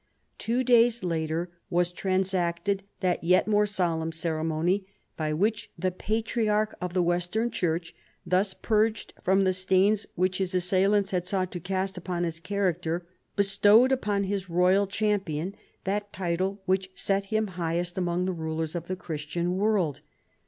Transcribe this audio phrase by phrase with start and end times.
[0.39, 4.83] Two days later was transacted that yet more solemn ceremony
[5.15, 7.93] by which the Patriarch of the Western Church,
[8.25, 13.05] thus purged from the stains which his assailants had sought to cast upon his character,
[13.35, 15.53] bestowed upon his royal champion
[15.83, 20.01] that title which set him highest amono^ the rulers of the Christian world.